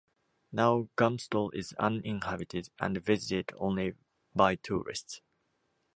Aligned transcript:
Now 0.51 0.89
Gamsutl 0.97 1.53
is 1.53 1.73
uninhabited 1.73 2.71
and 2.79 2.97
visited 3.05 3.51
only 3.57 3.93
by 4.33 4.55
tourists. 4.55 5.21